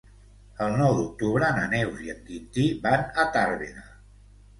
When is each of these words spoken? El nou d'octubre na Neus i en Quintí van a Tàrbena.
El 0.67 0.77
nou 0.77 0.93
d'octubre 0.99 1.49
na 1.57 1.65
Neus 1.73 1.99
i 2.05 2.09
en 2.13 2.23
Quintí 2.29 2.65
van 2.87 3.05
a 3.25 3.27
Tàrbena. 3.37 3.85